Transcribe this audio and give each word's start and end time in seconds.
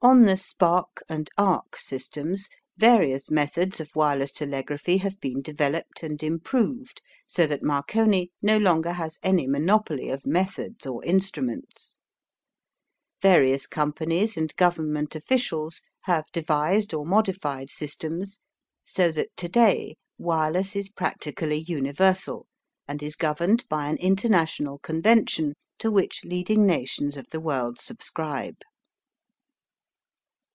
On 0.00 0.26
the 0.26 0.36
spark 0.36 1.02
and 1.08 1.28
arc 1.36 1.76
systems 1.76 2.48
various 2.76 3.32
methods 3.32 3.80
of 3.80 3.96
wireless 3.96 4.30
telegraphy 4.30 4.98
have 4.98 5.18
been 5.20 5.42
developed 5.42 6.04
and 6.04 6.22
improved 6.22 7.02
so 7.26 7.48
that 7.48 7.64
Marconi 7.64 8.30
no 8.40 8.58
longer 8.58 8.92
has 8.92 9.18
any 9.24 9.48
monopoly 9.48 10.08
of 10.08 10.24
methods 10.24 10.86
or 10.86 11.04
instruments. 11.04 11.96
Various 13.22 13.66
companies 13.66 14.36
and 14.36 14.54
government 14.54 15.16
officials 15.16 15.82
have 16.02 16.30
devised 16.32 16.94
or 16.94 17.04
modified 17.04 17.68
systems 17.68 18.38
so 18.84 19.10
that 19.10 19.36
to 19.36 19.48
day 19.48 19.96
wireless 20.16 20.76
is 20.76 20.90
practically 20.90 21.56
universal 21.66 22.46
and 22.86 23.02
is 23.02 23.16
governed 23.16 23.64
by 23.68 23.88
an 23.88 23.96
international 23.96 24.78
convention 24.78 25.54
to 25.80 25.90
which 25.90 26.22
leading 26.24 26.64
nations 26.64 27.16
of 27.16 27.26
the 27.30 27.40
world 27.40 27.80
subscribe. 27.80 28.54